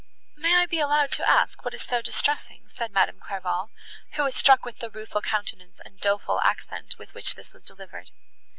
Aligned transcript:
"May 0.35 0.55
I 0.55 0.65
be 0.65 0.79
allowed 0.79 1.11
to 1.11 1.29
ask 1.29 1.63
what 1.63 1.75
is 1.75 1.83
so 1.83 2.01
distressing?" 2.01 2.67
said 2.67 2.91
Madame 2.91 3.19
Clairval, 3.19 3.69
who 4.13 4.23
was 4.23 4.33
struck 4.33 4.65
with 4.65 4.79
the 4.79 4.89
rueful 4.89 5.21
countenance 5.21 5.79
and 5.85 5.99
doleful 6.01 6.41
accent, 6.41 6.97
with 6.97 7.13
which 7.13 7.35
this 7.35 7.53
was 7.53 7.61
delivered. 7.61 8.09